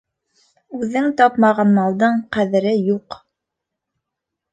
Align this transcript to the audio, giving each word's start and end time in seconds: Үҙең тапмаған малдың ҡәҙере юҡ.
Үҙең 0.77 1.09
тапмаған 1.19 1.73
малдың 1.79 2.17
ҡәҙере 2.37 2.73
юҡ. 2.87 3.19